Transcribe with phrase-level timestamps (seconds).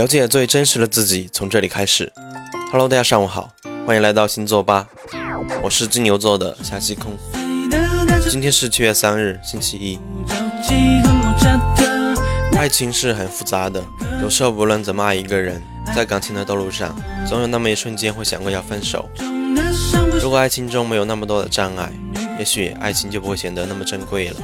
[0.00, 2.10] 了解最真实的自己，从这里开始。
[2.72, 3.50] Hello，大家上午好，
[3.86, 4.88] 欢迎来到星座吧，
[5.62, 7.18] 我是金牛座的夏西空。
[8.30, 9.98] 今天是七月三日，星期一。
[12.56, 13.84] 爱情是很复杂的，
[14.22, 15.62] 有时候无论怎么爱一个人，
[15.94, 16.96] 在感情的道路上，
[17.28, 19.06] 总有那么一瞬间会想过要分手。
[20.22, 21.92] 如果爱情中没有那么多的障碍，
[22.38, 24.36] 也许爱情就不会显得那么珍贵了。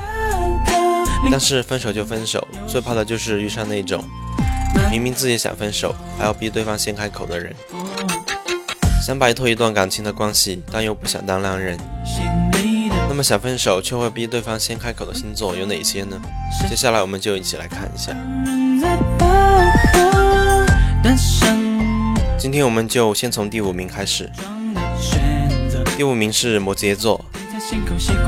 [1.30, 4.04] 但是分手就分手，最怕的就是遇上那种
[4.96, 7.54] 明明自己想分手，还要逼对方先开口的人。
[9.04, 11.78] 想摆脱一段感情的关系，但又不想当烂人，
[13.06, 16.18] 那么想分手却会逼对方先开口的星座有哪些呢？
[16.66, 18.16] 接下来我们就一起来看一下。
[22.38, 24.30] 今天我们就先从第五名开始。
[25.98, 27.22] 第五名是摩羯座。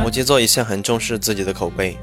[0.03, 1.97] 摩羯座一向很重视自己的口碑，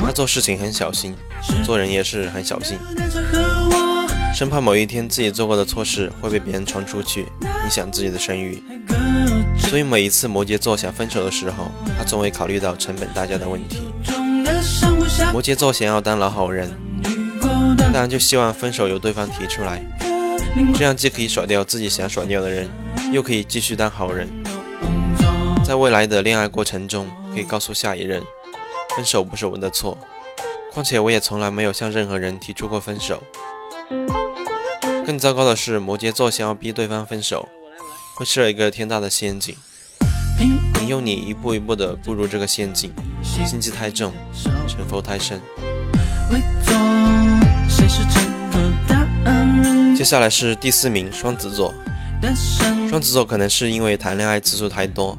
[0.00, 1.14] 他做事情很小心，
[1.62, 2.78] 做人也是很小心，
[4.34, 7.26] 生怕某一天自己做过的错事会被别人传出去，
[7.64, 8.62] 影响自己的声誉。
[9.58, 13.92] 所以每一次摩羯座想分手的时候，他总会考虑到成本代价的问题。
[15.32, 16.70] 摩羯座想要当老好人，
[17.78, 19.84] 当然就希望分手由对方提出来，
[20.74, 22.68] 这样既可以甩掉自己想甩掉的人，
[23.12, 24.28] 又可以继续当好人。
[25.62, 28.22] 在未来的恋爱过程中，可以告诉下一任，
[28.96, 29.96] 分手不是我的错，
[30.72, 33.22] 况且我也从来没有向任何人提出过分手。
[35.04, 37.48] 更糟糕的是，摩羯座想要逼对方分手，
[38.14, 39.56] 会设一个天大的陷阱，
[40.80, 44.12] 引诱你一步一步的步入这个陷阱，心机太重，
[44.68, 45.40] 城府太深。
[49.96, 51.74] 接下来是第四名，双子座。
[52.88, 55.18] 双子座可能是因为谈恋爱次数太多。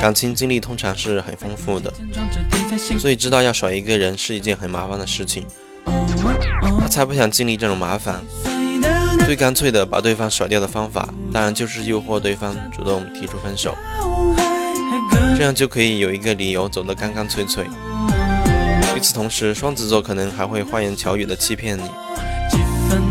[0.00, 1.92] 感情经历通常是很丰富的，
[2.98, 5.44] 所以知道要甩一个人是一件很麻烦的事情。
[6.80, 8.20] 他才不想经历这种麻烦，
[9.24, 13.74] 最干脆的把对方甩掉的方法，当然就是诱惑对方主动提出分手，
[15.36, 17.64] 这样就可以有一个理由走得干干脆脆。
[18.96, 21.90] 与此同时，双子座可能还会花言巧语的欺骗你，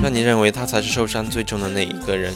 [0.04, 2.34] 让你认为他才是受伤最重的那一个人。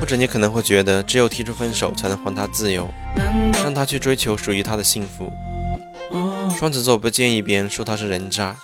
[0.00, 2.88] 或者你可能会觉得，只有提出分手才能还他自由，
[3.62, 5.30] 让他去追求属于他的幸福。
[6.58, 8.56] 双子座不建议别人说他是人渣，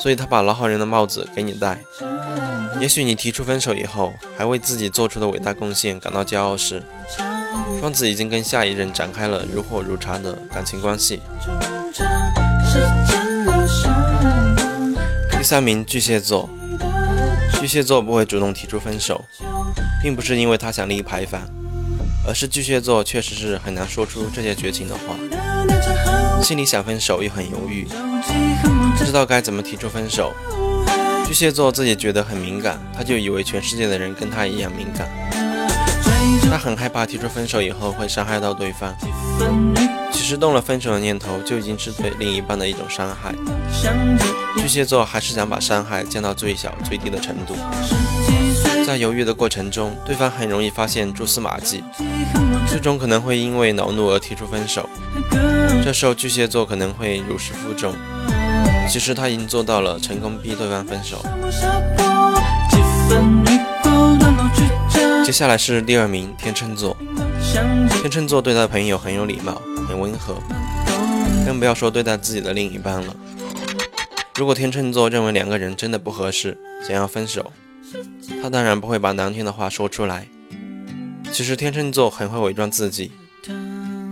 [0.00, 1.78] 所以他把老好人的帽子给你戴。
[2.80, 6.82] 也许你提出分手以后，还为自己做出的伟大贡献感到骄傲时，
[7.78, 11.20] 双子已经跟下一任展开了如火如茶的感情关系。
[15.30, 16.48] 第三名，巨蟹座。
[17.60, 19.26] 巨蟹座不会主动提出分手。
[20.00, 21.42] 并不是因为他想立牌坊，
[22.26, 25.16] 而是巨蟹座确实是很难说出这些绝情的话，
[26.42, 27.86] 心里想分手又很犹豫，
[28.96, 30.32] 不知道该怎么提出分手。
[31.26, 35.06] 巨蟹座自己觉得很敏感，他就以为全世界的人跟他一样敏感，
[36.50, 38.94] 他很害怕提出分手以后会伤害到对方。
[40.18, 43.32] 其实动了分手的念头就已经是对另一半的一种伤害。
[44.56, 47.54] 巨蟹座还是想把伤害降到最小最低的程度。
[48.84, 51.84] 在犹豫的过程中，对方很容易发现蛛丝马迹，
[52.66, 54.90] 最终可能会因为恼怒而提出分手。
[55.84, 57.94] 这时候巨蟹座可能会如释负重，
[58.90, 61.24] 其实他已经做到了成功逼对方分手。
[65.24, 66.96] 接下来是第二名天秤座，
[67.52, 70.34] 天秤座对待朋友很有礼貌，很温和，
[71.46, 73.16] 更不要说对待自己的另一半了。
[74.36, 77.52] 如果天秤座认为两个人真的不合适，想要分手。
[78.42, 80.28] 他当然不会把难听的话说出来。
[81.32, 83.12] 其实天秤座很会伪装自己，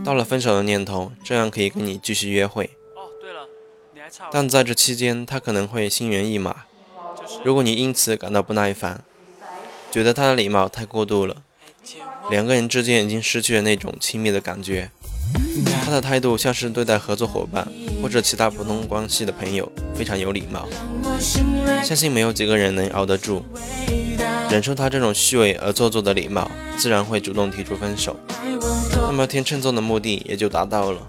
[0.02, 2.70] 到了分手的念头，这样可以跟你继续约会。
[2.94, 3.48] 哦，对了，
[3.94, 4.28] 你还差。
[4.32, 6.64] 但在这期间，他可能会心猿意马。
[7.44, 9.04] 如果你因此感到不耐烦，
[9.90, 11.36] 觉得他的礼貌太过度了，
[12.30, 14.90] 两个人之间已经失去了那种亲密的感觉，
[15.84, 17.66] 他的态度像是对待合作伙伴
[18.02, 20.68] 或者其他普通关系的朋友，非常有礼貌。
[21.84, 23.44] 相信没有几个人能熬得住。
[24.48, 28.16] 忍受他这种虚伪而做作的礼貌，自然会主动提出分手。
[28.92, 31.00] 那么天秤座的目的也就达到了。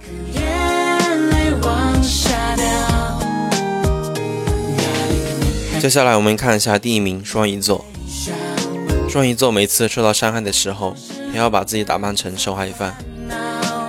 [5.79, 7.85] 接下来我们看一下第一名双鱼座。
[9.09, 10.95] 双鱼座每次受到伤害的时候，
[11.33, 12.95] 也要把自己打扮成受害犯。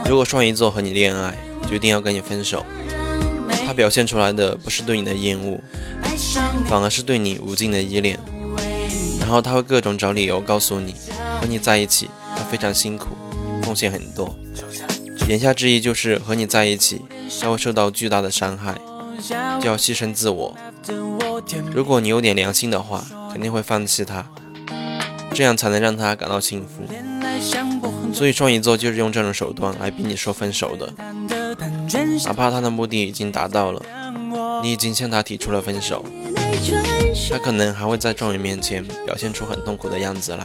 [0.09, 1.37] 如果双鱼座和你恋爱，
[1.69, 2.65] 决定要跟你分手，
[3.67, 5.61] 他表现出来的不是对你的厌恶，
[6.67, 8.19] 反而是对你无尽的依恋。
[9.20, 10.94] 然后他会各种找理由告诉你，
[11.41, 13.09] 和你在一起他非常辛苦，
[13.62, 14.35] 奉献很多。
[15.29, 17.03] 言下之意就是和你在一起，
[17.41, 18.79] 他会受到巨大的伤害，
[19.61, 20.56] 就要牺牲自我，
[21.75, 24.25] 如果你有点良心的话，肯定会放弃他，
[25.38, 26.82] 这样才能让他感到幸福。
[28.12, 30.93] 所以双鱼座就是用这种手段来逼你说分手的，
[32.25, 33.81] 哪怕他的目的已经达到了，
[34.64, 36.05] 你已经向他提出了分手，
[37.31, 40.44] 他可能还会在众人面前表现出很痛苦的样子来。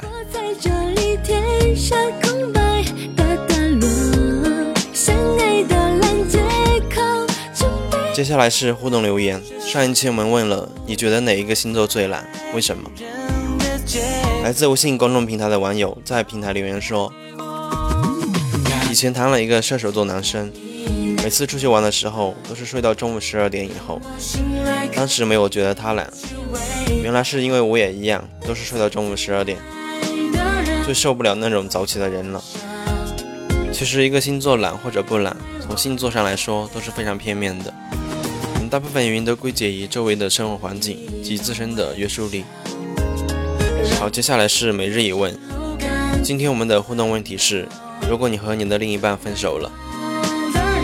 [8.13, 9.41] 接下来是互动留言。
[9.59, 12.29] 上一期我们问了，你觉得哪一个星座最懒？
[12.53, 12.91] 为什么？
[14.43, 17.09] 来自微信公众平台的网友在平台留言说，
[18.91, 20.51] 以前谈了一个射手座男生，
[21.23, 24.01] 每次出去玩的时候都是睡到中午十二点以后。
[24.93, 26.11] 当时没有觉得他懒，
[27.01, 29.57] 原来是因为我也一样，都是睡到中午十二点，
[30.83, 32.43] 最受不了那种早起的人了。
[33.71, 37.73] 其实一个星座懒或者不懒，从星座上来说都是非常片面的。
[38.69, 42.43] 大部分原因都归结于周围的生活环境及自身的约束力。
[43.99, 45.37] 好，接下来是每日一问。
[46.23, 47.67] 今天我们的互动问题是：
[48.09, 49.71] 如果你和你的另一半分手了，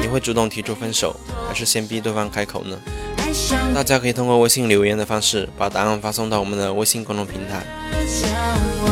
[0.01, 1.15] 你会主动提出分手，
[1.47, 2.79] 还是先逼对方开口呢？
[3.73, 7.65] 大家可以通过微信留言的方式把答案发送到我们的微信公众平台。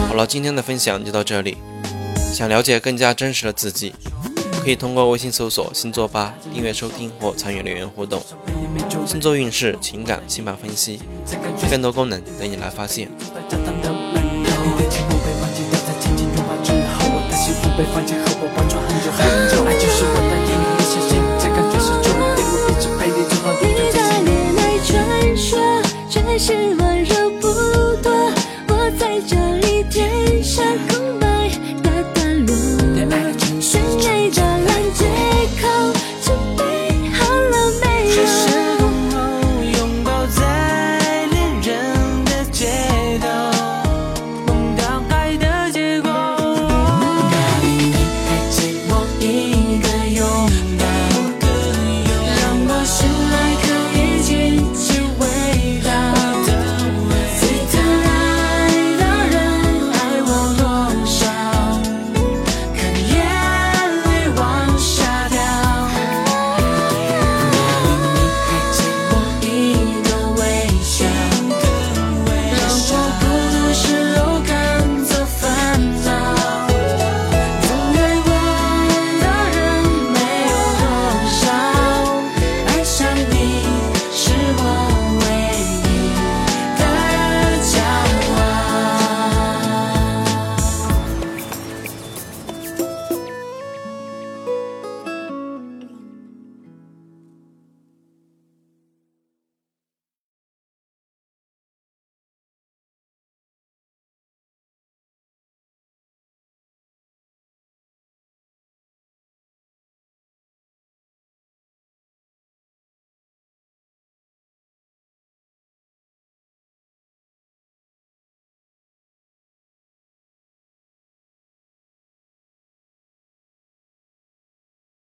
[0.07, 1.57] 好了，今天的分享就到这里。
[2.33, 3.93] 想了解更加真实的自己。
[4.63, 8.21] 可以通过微信搜索“星座吧”订阅收听或参与留言互动。
[9.07, 10.99] 星座运势、情感、星盘分析，
[11.71, 13.09] 更多功能等你来发现。
[26.37, 26.76] 是。